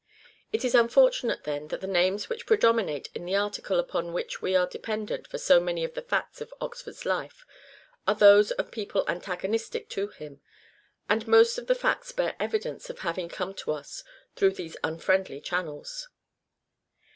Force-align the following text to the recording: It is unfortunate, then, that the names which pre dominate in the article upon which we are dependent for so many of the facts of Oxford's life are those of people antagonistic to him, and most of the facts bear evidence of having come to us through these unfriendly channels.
It 0.51 0.65
is 0.65 0.73
unfortunate, 0.73 1.43
then, 1.43 1.67
that 1.67 1.79
the 1.79 1.85
names 1.85 2.27
which 2.27 2.47
pre 2.47 2.57
dominate 2.57 3.11
in 3.13 3.23
the 3.23 3.35
article 3.35 3.77
upon 3.77 4.13
which 4.13 4.41
we 4.41 4.55
are 4.55 4.65
dependent 4.65 5.27
for 5.27 5.37
so 5.37 5.59
many 5.59 5.83
of 5.83 5.93
the 5.93 6.01
facts 6.01 6.41
of 6.41 6.51
Oxford's 6.59 7.05
life 7.05 7.45
are 8.07 8.15
those 8.15 8.49
of 8.49 8.71
people 8.71 9.05
antagonistic 9.07 9.89
to 9.89 10.07
him, 10.07 10.41
and 11.07 11.27
most 11.27 11.59
of 11.59 11.67
the 11.67 11.75
facts 11.75 12.11
bear 12.13 12.35
evidence 12.39 12.89
of 12.89 12.97
having 13.01 13.29
come 13.29 13.53
to 13.53 13.73
us 13.73 14.03
through 14.35 14.53
these 14.53 14.75
unfriendly 14.83 15.39
channels. 15.39 16.07